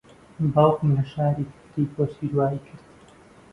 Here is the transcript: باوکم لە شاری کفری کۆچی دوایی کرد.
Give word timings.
باوکم 0.53 0.89
لە 0.97 1.03
شاری 1.11 1.45
کفری 1.53 1.85
کۆچی 1.95 2.25
دوایی 2.31 2.59
کرد. 2.65 2.83